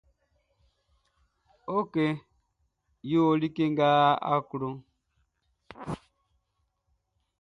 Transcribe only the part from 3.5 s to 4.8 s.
nʼga a klo.